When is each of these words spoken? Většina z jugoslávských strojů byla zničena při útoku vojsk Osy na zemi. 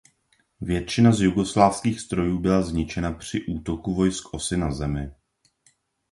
Většina 0.61 1.11
z 1.11 1.21
jugoslávských 1.21 1.99
strojů 2.01 2.37
byla 2.39 2.61
zničena 2.61 3.11
při 3.11 3.41
útoku 3.45 3.93
vojsk 3.95 4.33
Osy 4.33 4.57
na 4.57 4.71
zemi. 4.71 5.11